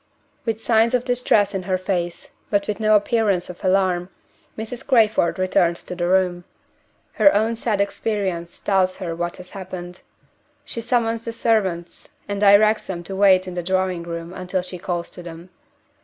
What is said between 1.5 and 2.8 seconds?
in her face, but with